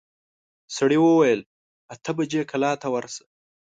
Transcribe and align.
سړي 0.75 0.97
وويل 1.01 1.41
اته 1.93 2.11
بجې 2.17 2.41
کلا 2.51 2.71
ته 2.81 2.87
ورسه. 2.93 3.23